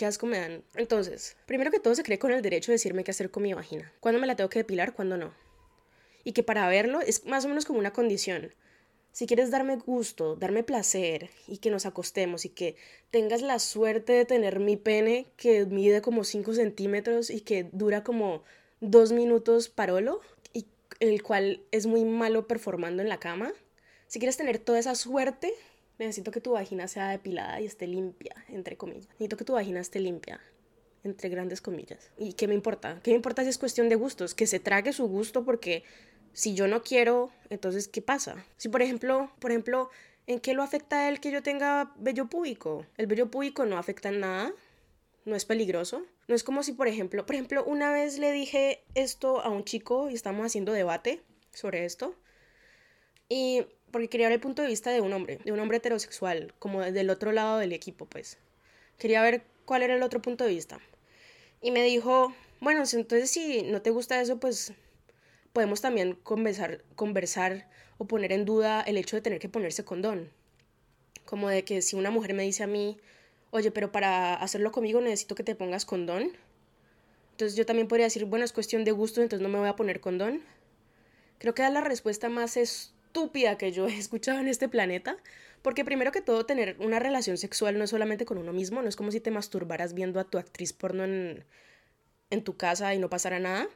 Qué 0.00 0.06
asco 0.06 0.24
me 0.24 0.40
dan. 0.40 0.64
Entonces, 0.76 1.36
primero 1.44 1.70
que 1.70 1.78
todo 1.78 1.94
se 1.94 2.02
cree 2.02 2.18
con 2.18 2.32
el 2.32 2.40
derecho 2.40 2.72
de 2.72 2.76
decirme 2.76 3.04
qué 3.04 3.10
hacer 3.10 3.30
con 3.30 3.42
mi 3.42 3.52
vagina. 3.52 3.92
¿Cuándo 4.00 4.18
me 4.18 4.26
la 4.26 4.34
tengo 4.34 4.48
que 4.48 4.60
depilar? 4.60 4.94
¿Cuándo 4.94 5.18
no? 5.18 5.30
y 6.24 6.32
que 6.32 6.42
para 6.42 6.68
verlo 6.68 7.00
es 7.00 7.26
más 7.26 7.44
o 7.44 7.48
menos 7.48 7.64
como 7.64 7.78
una 7.78 7.92
condición. 7.92 8.54
Si 9.12 9.26
quieres 9.26 9.50
darme 9.50 9.76
gusto, 9.76 10.36
darme 10.36 10.62
placer 10.62 11.30
y 11.48 11.58
que 11.58 11.70
nos 11.70 11.84
acostemos 11.84 12.44
y 12.44 12.50
que 12.50 12.76
tengas 13.10 13.42
la 13.42 13.58
suerte 13.58 14.12
de 14.12 14.24
tener 14.24 14.60
mi 14.60 14.76
pene 14.76 15.26
que 15.36 15.66
mide 15.66 16.00
como 16.00 16.22
5 16.22 16.54
centímetros 16.54 17.28
y 17.28 17.40
que 17.40 17.68
dura 17.72 18.04
como 18.04 18.44
2 18.80 19.12
minutos 19.12 19.68
parolo 19.68 20.20
y 20.52 20.66
el 21.00 21.22
cual 21.22 21.62
es 21.72 21.86
muy 21.86 22.04
malo 22.04 22.46
performando 22.46 23.02
en 23.02 23.08
la 23.08 23.18
cama, 23.18 23.52
si 24.06 24.18
quieres 24.18 24.36
tener 24.36 24.58
toda 24.58 24.78
esa 24.78 24.94
suerte, 24.94 25.52
necesito 26.04 26.30
que 26.30 26.40
tu 26.40 26.52
vagina 26.52 26.88
sea 26.88 27.08
depilada 27.08 27.60
y 27.60 27.66
esté 27.66 27.86
limpia, 27.86 28.34
entre 28.48 28.76
comillas. 28.76 29.08
Necesito 29.08 29.36
que 29.36 29.44
tu 29.44 29.52
vagina 29.52 29.80
esté 29.80 30.00
limpia, 30.00 30.40
entre 31.04 31.28
grandes 31.28 31.60
comillas. 31.60 32.10
¿Y 32.18 32.32
qué 32.32 32.48
me 32.48 32.54
importa? 32.54 33.00
¿Qué 33.02 33.10
me 33.10 33.16
importa 33.16 33.42
si 33.42 33.50
es 33.50 33.58
cuestión 33.58 33.88
de 33.88 33.96
gustos? 33.96 34.34
Que 34.34 34.46
se 34.46 34.60
trague 34.60 34.92
su 34.92 35.06
gusto 35.06 35.44
porque 35.44 35.84
si 36.32 36.54
yo 36.54 36.68
no 36.68 36.82
quiero, 36.82 37.30
entonces 37.50 37.88
¿qué 37.88 38.02
pasa? 38.02 38.44
Si 38.56 38.68
por 38.68 38.82
ejemplo, 38.82 39.30
por 39.38 39.50
ejemplo, 39.50 39.90
¿en 40.26 40.40
qué 40.40 40.54
lo 40.54 40.62
afecta 40.62 41.00
a 41.00 41.08
él 41.08 41.20
que 41.20 41.30
yo 41.30 41.42
tenga 41.42 41.92
vello 41.96 42.28
púbico? 42.28 42.86
El 42.96 43.06
vello 43.06 43.30
púbico 43.30 43.66
no 43.66 43.78
afecta 43.78 44.08
en 44.08 44.20
nada, 44.20 44.52
no 45.24 45.36
es 45.36 45.44
peligroso. 45.44 46.02
No 46.28 46.34
es 46.34 46.44
como 46.44 46.62
si, 46.62 46.72
por 46.72 46.86
ejemplo, 46.86 47.26
por 47.26 47.34
ejemplo, 47.34 47.64
una 47.64 47.92
vez 47.92 48.18
le 48.18 48.30
dije 48.32 48.84
esto 48.94 49.40
a 49.40 49.48
un 49.48 49.64
chico 49.64 50.08
y 50.10 50.14
estamos 50.14 50.46
haciendo 50.46 50.72
debate 50.72 51.20
sobre 51.52 51.84
esto. 51.84 52.14
Y 53.28 53.66
porque 53.90 54.08
quería 54.08 54.28
ver 54.28 54.34
el 54.34 54.40
punto 54.40 54.62
de 54.62 54.68
vista 54.68 54.90
de 54.90 55.00
un 55.00 55.12
hombre, 55.12 55.38
de 55.44 55.52
un 55.52 55.60
hombre 55.60 55.78
heterosexual, 55.78 56.54
como 56.58 56.80
del 56.80 57.10
otro 57.10 57.32
lado 57.32 57.58
del 57.58 57.72
equipo, 57.72 58.06
pues. 58.06 58.38
Quería 58.98 59.22
ver 59.22 59.42
cuál 59.64 59.82
era 59.82 59.94
el 59.94 60.02
otro 60.02 60.20
punto 60.20 60.44
de 60.44 60.50
vista. 60.50 60.80
Y 61.60 61.70
me 61.70 61.82
dijo, 61.82 62.34
bueno, 62.60 62.82
entonces 62.92 63.30
si 63.30 63.62
no 63.62 63.82
te 63.82 63.90
gusta 63.90 64.20
eso, 64.20 64.38
pues 64.38 64.72
podemos 65.52 65.80
también 65.80 66.14
conversar, 66.14 66.84
conversar 66.94 67.68
o 67.98 68.06
poner 68.06 68.32
en 68.32 68.44
duda 68.44 68.82
el 68.82 68.96
hecho 68.96 69.16
de 69.16 69.22
tener 69.22 69.38
que 69.38 69.48
ponerse 69.48 69.84
condón. 69.84 70.30
Como 71.24 71.48
de 71.48 71.64
que 71.64 71.82
si 71.82 71.96
una 71.96 72.10
mujer 72.10 72.34
me 72.34 72.42
dice 72.42 72.62
a 72.62 72.66
mí, 72.66 72.98
oye, 73.50 73.70
pero 73.70 73.92
para 73.92 74.34
hacerlo 74.34 74.72
conmigo 74.72 75.00
necesito 75.00 75.34
que 75.34 75.42
te 75.42 75.54
pongas 75.54 75.84
condón. 75.84 76.32
Entonces 77.32 77.56
yo 77.56 77.66
también 77.66 77.88
podría 77.88 78.06
decir, 78.06 78.24
bueno, 78.24 78.44
es 78.44 78.52
cuestión 78.52 78.84
de 78.84 78.92
gusto, 78.92 79.22
entonces 79.22 79.42
no 79.42 79.48
me 79.48 79.58
voy 79.58 79.68
a 79.68 79.76
poner 79.76 80.00
condón. 80.00 80.42
Creo 81.38 81.54
que 81.54 81.64
es 81.64 81.72
la 81.72 81.80
respuesta 81.80 82.28
más 82.28 82.56
estúpida 83.10 83.58
que 83.58 83.72
yo 83.72 83.88
he 83.88 83.98
escuchado 83.98 84.38
en 84.38 84.48
este 84.48 84.68
planeta. 84.68 85.16
Porque 85.62 85.84
primero 85.84 86.10
que 86.10 86.22
todo, 86.22 86.46
tener 86.46 86.76
una 86.78 86.98
relación 87.00 87.36
sexual 87.36 87.76
no 87.76 87.84
es 87.84 87.90
solamente 87.90 88.24
con 88.24 88.38
uno 88.38 88.52
mismo, 88.52 88.80
no 88.80 88.88
es 88.88 88.96
como 88.96 89.10
si 89.10 89.20
te 89.20 89.30
masturbaras 89.30 89.92
viendo 89.92 90.18
a 90.18 90.24
tu 90.24 90.38
actriz 90.38 90.72
porno 90.72 91.04
en, 91.04 91.44
en 92.30 92.44
tu 92.44 92.56
casa 92.56 92.94
y 92.94 92.98
no 92.98 93.10
pasara 93.10 93.38
nada 93.38 93.68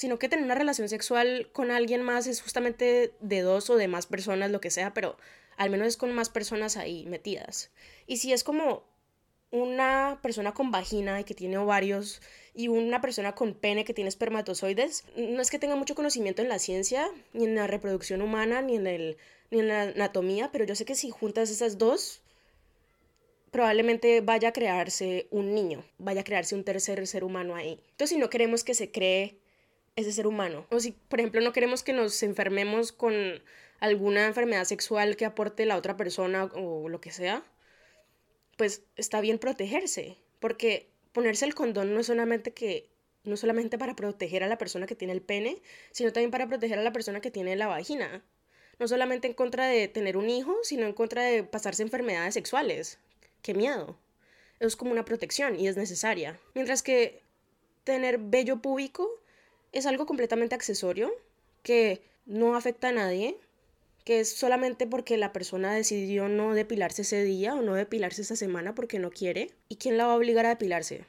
sino 0.00 0.18
que 0.18 0.30
tener 0.30 0.46
una 0.46 0.54
relación 0.54 0.88
sexual 0.88 1.50
con 1.52 1.70
alguien 1.70 2.02
más 2.02 2.26
es 2.26 2.40
justamente 2.40 3.12
de 3.20 3.40
dos 3.42 3.68
o 3.68 3.76
de 3.76 3.86
más 3.86 4.06
personas, 4.06 4.50
lo 4.50 4.58
que 4.58 4.70
sea, 4.70 4.94
pero 4.94 5.18
al 5.58 5.68
menos 5.68 5.88
es 5.88 5.98
con 5.98 6.14
más 6.14 6.30
personas 6.30 6.78
ahí 6.78 7.04
metidas. 7.04 7.70
Y 8.06 8.16
si 8.16 8.32
es 8.32 8.42
como 8.42 8.82
una 9.50 10.18
persona 10.22 10.54
con 10.54 10.70
vagina 10.70 11.20
y 11.20 11.24
que 11.24 11.34
tiene 11.34 11.58
ovarios 11.58 12.22
y 12.54 12.68
una 12.68 13.00
persona 13.00 13.34
con 13.34 13.54
pene 13.54 13.84
que 13.84 13.94
tiene 13.94 14.08
espermatozoides, 14.08 15.04
no 15.16 15.40
es 15.40 15.50
que 15.50 15.58
tenga 15.58 15.76
mucho 15.76 15.94
conocimiento 15.94 16.42
en 16.42 16.48
la 16.48 16.58
ciencia, 16.58 17.08
ni 17.32 17.44
en 17.44 17.54
la 17.54 17.66
reproducción 17.66 18.22
humana, 18.22 18.62
ni 18.62 18.76
en, 18.76 18.86
el, 18.86 19.16
ni 19.50 19.60
en 19.60 19.68
la 19.68 19.82
anatomía, 19.82 20.50
pero 20.52 20.64
yo 20.64 20.74
sé 20.74 20.84
que 20.84 20.94
si 20.94 21.10
juntas 21.10 21.50
esas 21.50 21.78
dos, 21.78 22.22
probablemente 23.50 24.20
vaya 24.20 24.48
a 24.48 24.52
crearse 24.52 25.26
un 25.30 25.54
niño, 25.54 25.84
vaya 25.98 26.22
a 26.22 26.24
crearse 26.24 26.54
un 26.54 26.64
tercer 26.64 27.06
ser 27.06 27.24
humano 27.24 27.54
ahí. 27.54 27.80
Entonces, 27.90 28.10
si 28.10 28.18
no 28.18 28.30
queremos 28.30 28.64
que 28.64 28.74
se 28.74 28.90
cree 28.90 29.38
ese 29.96 30.12
ser 30.12 30.26
humano. 30.26 30.66
O 30.70 30.80
si, 30.80 30.92
por 30.92 31.20
ejemplo, 31.20 31.40
no 31.40 31.52
queremos 31.52 31.82
que 31.82 31.92
nos 31.92 32.22
enfermemos 32.22 32.92
con 32.92 33.42
alguna 33.80 34.26
enfermedad 34.26 34.64
sexual 34.64 35.16
que 35.16 35.24
aporte 35.24 35.66
la 35.66 35.76
otra 35.76 35.96
persona 35.96 36.44
o 36.44 36.88
lo 36.88 37.00
que 37.00 37.10
sea, 37.10 37.42
pues 38.56 38.82
está 38.96 39.20
bien 39.20 39.38
protegerse, 39.38 40.18
porque 40.38 40.90
ponerse 41.12 41.44
el 41.44 41.54
condón 41.54 41.94
no 41.94 42.00
es 42.00 42.06
solamente 42.06 42.52
que 42.52 42.90
no 43.24 43.36
solamente 43.36 43.78
para 43.78 43.94
proteger 43.94 44.42
a 44.42 44.48
la 44.48 44.58
persona 44.58 44.86
que 44.86 44.94
tiene 44.94 45.12
el 45.12 45.22
pene, 45.22 45.60
sino 45.90 46.12
también 46.12 46.30
para 46.30 46.48
proteger 46.48 46.78
a 46.78 46.82
la 46.82 46.92
persona 46.92 47.20
que 47.20 47.30
tiene 47.30 47.56
la 47.56 47.66
vagina. 47.66 48.24
No 48.78 48.88
solamente 48.88 49.28
en 49.28 49.34
contra 49.34 49.66
de 49.66 49.88
tener 49.88 50.16
un 50.16 50.30
hijo, 50.30 50.56
sino 50.62 50.86
en 50.86 50.94
contra 50.94 51.22
de 51.22 51.44
pasarse 51.44 51.82
enfermedades 51.82 52.34
sexuales. 52.34 52.98
Qué 53.42 53.52
miedo. 53.52 53.98
Es 54.58 54.76
como 54.76 54.92
una 54.92 55.04
protección 55.04 55.58
y 55.58 55.68
es 55.68 55.76
necesaria. 55.76 56.38
Mientras 56.54 56.82
que 56.82 57.22
tener 57.84 58.18
vello 58.18 58.62
púbico 58.62 59.08
es 59.72 59.86
algo 59.86 60.06
completamente 60.06 60.54
accesorio 60.54 61.12
que 61.62 62.02
no 62.24 62.56
afecta 62.56 62.88
a 62.88 62.92
nadie, 62.92 63.36
que 64.04 64.20
es 64.20 64.32
solamente 64.32 64.86
porque 64.86 65.16
la 65.16 65.32
persona 65.32 65.74
decidió 65.74 66.28
no 66.28 66.54
depilarse 66.54 67.02
ese 67.02 67.22
día 67.24 67.54
o 67.54 67.62
no 67.62 67.74
depilarse 67.74 68.22
esa 68.22 68.36
semana 68.36 68.74
porque 68.74 68.98
no 68.98 69.10
quiere. 69.10 69.50
¿Y 69.68 69.76
quién 69.76 69.96
la 69.96 70.06
va 70.06 70.14
a 70.14 70.16
obligar 70.16 70.46
a 70.46 70.50
depilarse? 70.50 71.04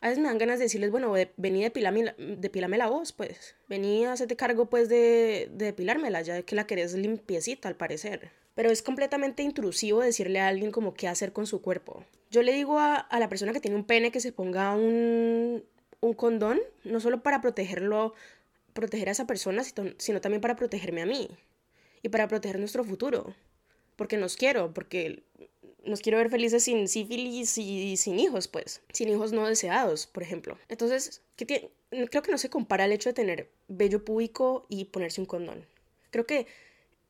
A 0.00 0.08
veces 0.08 0.22
me 0.22 0.28
dan 0.28 0.38
ganas 0.38 0.58
de 0.58 0.64
decirles, 0.64 0.90
bueno, 0.90 1.12
vení 1.36 1.62
depilame, 1.62 2.14
depilame 2.16 2.78
la 2.78 2.88
voz, 2.88 3.12
pues. 3.12 3.54
Vení 3.68 4.06
hacerte 4.06 4.34
cargo, 4.34 4.66
pues, 4.70 4.88
de, 4.88 5.50
de 5.52 5.66
depilármela, 5.66 6.22
ya 6.22 6.40
que 6.42 6.54
la 6.54 6.66
querés 6.66 6.94
limpiecita, 6.94 7.68
al 7.68 7.76
parecer. 7.76 8.30
Pero 8.54 8.70
es 8.70 8.80
completamente 8.80 9.42
intrusivo 9.42 10.00
decirle 10.00 10.40
a 10.40 10.48
alguien 10.48 10.70
como 10.72 10.94
qué 10.94 11.06
hacer 11.06 11.32
con 11.32 11.46
su 11.46 11.60
cuerpo. 11.60 12.04
Yo 12.30 12.42
le 12.42 12.52
digo 12.52 12.78
a, 12.78 12.94
a 12.94 13.18
la 13.18 13.28
persona 13.28 13.52
que 13.52 13.60
tiene 13.60 13.76
un 13.76 13.84
pene 13.84 14.10
que 14.10 14.20
se 14.20 14.32
ponga 14.32 14.74
un, 14.74 15.64
un 16.00 16.14
condón, 16.14 16.60
no 16.84 17.00
solo 17.00 17.22
para 17.22 17.42
protegerlo, 17.42 18.14
proteger 18.72 19.10
a 19.10 19.12
esa 19.12 19.26
persona, 19.26 19.62
sino 19.98 20.20
también 20.22 20.40
para 20.40 20.56
protegerme 20.56 21.02
a 21.02 21.06
mí 21.06 21.28
y 22.02 22.08
para 22.08 22.28
proteger 22.28 22.58
nuestro 22.58 22.84
futuro. 22.84 23.34
Porque 23.96 24.16
nos 24.16 24.36
quiero, 24.36 24.72
porque 24.72 25.22
nos 25.84 26.00
quiero 26.00 26.18
ver 26.18 26.30
felices 26.30 26.64
sin 26.64 26.88
sífilis 26.88 27.58
y 27.58 27.96
sin 27.96 28.18
hijos, 28.18 28.48
pues. 28.48 28.82
Sin 28.92 29.08
hijos 29.08 29.32
no 29.32 29.46
deseados, 29.46 30.06
por 30.06 30.22
ejemplo. 30.22 30.58
Entonces, 30.68 31.22
¿qué 31.36 31.70
creo 31.90 32.22
que 32.22 32.30
no 32.30 32.38
se 32.38 32.50
compara 32.50 32.84
el 32.84 32.92
hecho 32.92 33.10
de 33.10 33.14
tener 33.14 33.50
vello 33.68 34.04
púbico 34.04 34.66
y 34.68 34.86
ponerse 34.86 35.20
un 35.20 35.26
condón. 35.26 35.66
Creo 36.10 36.26
que 36.26 36.46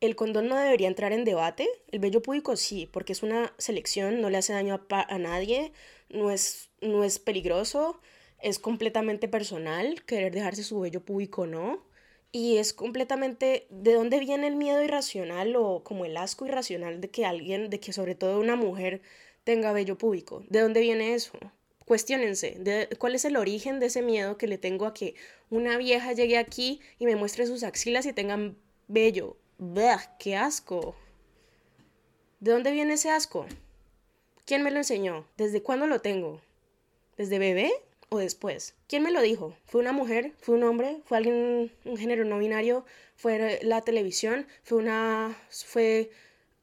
el 0.01 0.17
condón 0.17 0.49
no 0.49 0.57
debería 0.57 0.89
entrar 0.89 1.13
en 1.13 1.25
debate. 1.25 1.69
El 1.93 2.01
vello 2.01 2.23
púbico 2.23 2.57
sí, 2.57 2.89
porque 2.91 3.13
es 3.13 3.23
una 3.23 3.53
selección, 3.59 4.21
no 4.21 4.31
le 4.31 4.39
hace 4.39 4.53
daño 4.53 4.81
a, 4.91 5.19
nadie, 5.19 5.73
no 6.09 6.31
es, 6.31 6.71
no 6.81 7.05
es 7.05 7.19
peligroso 7.19 8.01
es 8.43 8.59
completamente 8.59 9.29
personal, 9.29 10.03
querer 10.05 10.33
dejarse 10.33 10.63
su 10.63 10.81
vello 10.81 11.05
público 11.05 11.47
no. 11.47 11.83
Y 12.33 12.59
es 12.59 12.73
completamente 12.73 13.67
de 13.71 13.95
dónde 13.95 14.21
viene 14.21 14.47
el 14.47 14.57
miedo 14.57 14.83
irracional 14.83 15.57
o 15.57 15.83
como 15.83 16.05
el 16.05 16.17
asco 16.17 16.47
irracional 16.47 17.01
de 17.01 17.11
que 17.11 17.27
alguien, 17.27 17.71
de 17.71 17.81
que 17.81 17.93
sobre 17.93 18.15
todo 18.15 18.39
una 18.39 18.55
mujer 18.55 19.03
tenga 19.43 19.73
vello 19.73 19.99
público. 19.99 20.45
¿De 20.49 20.61
dónde 20.61 20.81
viene 20.81 21.15
eso? 21.15 21.33
Cuestiónense, 21.85 22.57
de, 22.61 22.89
¿cuál 22.99 23.17
es 23.17 23.25
el 23.25 23.37
origen 23.37 23.81
de 23.81 23.87
ese 23.87 24.01
miedo 24.01 24.39
que 24.39 24.47
le 24.47 24.59
tengo 24.59 24.87
a 24.87 24.95
que 24.95 25.17
una 25.51 25.77
vieja 25.77 26.13
llegue 26.13 26.39
aquí 26.39 26.81
y 27.01 27.07
me 27.07 27.17
muestre 27.17 27.49
sus 27.49 27.65
axilas 27.65 28.07
y 28.07 28.13
tengan 28.13 28.57
vello? 28.87 29.37
¡Bah! 29.59 30.17
¡Qué 30.21 30.37
asco! 30.37 30.95
¿De 32.39 32.53
dónde 32.53 32.71
viene 32.71 32.95
ese 32.95 33.11
asco? 33.11 33.45
¿Quién 34.45 34.63
me 34.63 34.71
lo 34.71 34.79
enseñó? 34.79 35.27
¿Desde 35.37 35.63
cuándo 35.63 35.89
lo 35.89 36.01
tengo? 36.01 36.41
¿Desde 37.17 37.41
bebé? 37.41 37.73
O 38.13 38.19
después. 38.19 38.75
¿Quién 38.89 39.05
me 39.05 39.13
lo 39.13 39.23
dijo? 39.23 39.57
¿Fue 39.67 39.81
una 39.81 39.93
mujer? 39.93 40.33
¿Fue 40.41 40.57
un 40.57 40.65
hombre? 40.65 41.01
¿Fue 41.05 41.17
alguien, 41.17 41.73
un 41.85 41.97
género 41.97 42.25
no 42.25 42.39
binario? 42.39 42.85
¿Fue 43.15 43.61
la 43.63 43.83
televisión? 43.83 44.47
¿Fue 44.65 44.79
una, 44.79 45.37
fue 45.49 46.11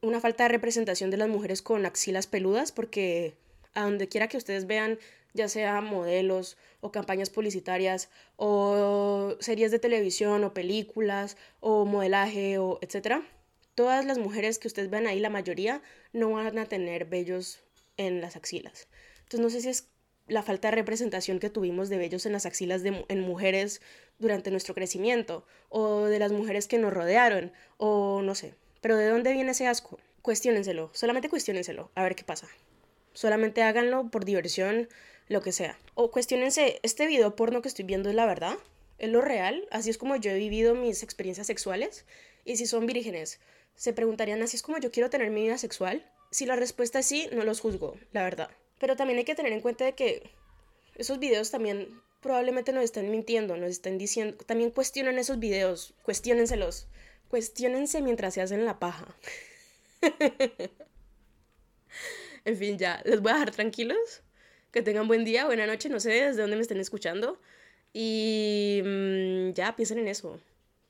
una 0.02 0.20
falta 0.20 0.44
de 0.44 0.50
representación 0.50 1.10
de 1.10 1.16
las 1.16 1.28
mujeres 1.28 1.62
con 1.62 1.86
axilas 1.86 2.26
peludas? 2.26 2.70
Porque 2.70 3.34
a 3.72 3.84
donde 3.84 4.08
quiera 4.08 4.28
que 4.28 4.36
ustedes 4.36 4.66
vean, 4.66 4.98
ya 5.32 5.48
sea 5.48 5.80
modelos 5.80 6.58
o 6.82 6.92
campañas 6.92 7.30
publicitarias 7.30 8.10
o 8.36 9.36
series 9.40 9.70
de 9.70 9.78
televisión 9.78 10.44
o 10.44 10.52
películas 10.52 11.38
o 11.60 11.86
modelaje 11.86 12.58
o 12.58 12.78
etcétera, 12.82 13.26
todas 13.74 14.04
las 14.04 14.18
mujeres 14.18 14.58
que 14.58 14.68
ustedes 14.68 14.90
vean 14.90 15.06
ahí, 15.06 15.18
la 15.18 15.30
mayoría, 15.30 15.80
no 16.12 16.32
van 16.32 16.58
a 16.58 16.66
tener 16.66 17.06
vellos 17.06 17.60
en 17.96 18.20
las 18.20 18.36
axilas. 18.36 18.86
Entonces 19.20 19.40
no 19.40 19.48
sé 19.50 19.60
si 19.62 19.68
es 19.70 19.88
la 20.28 20.42
falta 20.42 20.68
de 20.68 20.76
representación 20.76 21.38
que 21.38 21.50
tuvimos 21.50 21.88
de 21.88 21.98
vellos 21.98 22.26
en 22.26 22.32
las 22.32 22.46
axilas 22.46 22.82
de, 22.82 23.04
en 23.08 23.20
mujeres 23.20 23.80
durante 24.18 24.50
nuestro 24.50 24.74
crecimiento, 24.74 25.44
o 25.68 26.04
de 26.04 26.18
las 26.18 26.32
mujeres 26.32 26.66
que 26.68 26.78
nos 26.78 26.92
rodearon, 26.92 27.52
o 27.76 28.22
no 28.22 28.34
sé. 28.34 28.54
Pero 28.80 28.96
¿de 28.96 29.08
dónde 29.08 29.32
viene 29.32 29.52
ese 29.52 29.66
asco? 29.66 29.98
Cuestiónenselo, 30.22 30.90
solamente 30.92 31.28
cuestiónenselo, 31.28 31.90
a 31.94 32.02
ver 32.02 32.14
qué 32.14 32.24
pasa. 32.24 32.48
Solamente 33.12 33.62
háganlo 33.62 34.10
por 34.10 34.24
diversión, 34.24 34.88
lo 35.28 35.42
que 35.42 35.52
sea. 35.52 35.78
O 35.94 36.10
cuestionense, 36.10 36.80
¿este 36.82 37.06
video 37.06 37.36
porno 37.36 37.62
que 37.62 37.68
estoy 37.68 37.84
viendo 37.84 38.08
es 38.08 38.14
la 38.14 38.26
verdad? 38.26 38.56
¿Es 38.98 39.10
lo 39.10 39.20
real? 39.20 39.66
Así 39.70 39.90
es 39.90 39.98
como 39.98 40.16
yo 40.16 40.30
he 40.30 40.38
vivido 40.38 40.74
mis 40.74 41.02
experiencias 41.02 41.46
sexuales. 41.46 42.04
Y 42.44 42.56
si 42.56 42.66
son 42.66 42.86
vírgenes, 42.86 43.40
se 43.74 43.92
preguntarían, 43.92 44.42
¿así 44.42 44.56
es 44.56 44.62
como 44.62 44.78
yo 44.78 44.90
quiero 44.90 45.10
tener 45.10 45.30
mi 45.30 45.42
vida 45.42 45.58
sexual? 45.58 46.04
Si 46.30 46.46
la 46.46 46.56
respuesta 46.56 46.98
es 46.98 47.06
sí, 47.06 47.28
no 47.32 47.44
los 47.44 47.60
juzgo, 47.60 47.96
la 48.12 48.22
verdad. 48.22 48.50
Pero 48.78 48.96
también 48.96 49.18
hay 49.18 49.24
que 49.24 49.34
tener 49.34 49.52
en 49.52 49.60
cuenta 49.60 49.84
de 49.84 49.94
que 49.94 50.30
esos 50.96 51.18
videos 51.18 51.50
también 51.50 51.88
probablemente 52.20 52.72
nos 52.72 52.84
estén 52.84 53.10
mintiendo, 53.10 53.56
nos 53.56 53.70
estén 53.70 53.98
diciendo, 53.98 54.36
también 54.44 54.70
cuestionen 54.70 55.18
esos 55.18 55.38
videos, 55.38 55.94
cuestionenselos, 56.02 56.88
cuestionense 57.28 58.02
mientras 58.02 58.34
se 58.34 58.40
hacen 58.40 58.64
la 58.64 58.78
paja. 58.78 59.06
en 62.44 62.56
fin, 62.56 62.78
ya, 62.78 63.00
les 63.04 63.20
voy 63.20 63.30
a 63.30 63.34
dejar 63.34 63.52
tranquilos, 63.52 64.22
que 64.72 64.82
tengan 64.82 65.08
buen 65.08 65.24
día, 65.24 65.46
buena 65.46 65.66
noche, 65.66 65.88
no 65.88 66.00
sé 66.00 66.10
desde 66.10 66.40
dónde 66.40 66.56
me 66.56 66.62
estén 66.62 66.80
escuchando, 66.80 67.40
y 67.92 68.82
mm, 68.84 69.52
ya, 69.52 69.76
piensen 69.76 69.98
en 69.98 70.08
eso, 70.08 70.40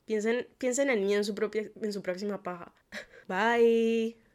piensen, 0.07 0.49
piensen 0.59 0.91
en 0.91 1.05
mí 1.05 1.15
en 1.15 1.25
su, 1.25 1.35
propia, 1.35 1.71
en 1.81 1.93
su 1.93 2.03
próxima 2.03 2.43
paja. 2.43 2.73
Bye. 3.29 4.28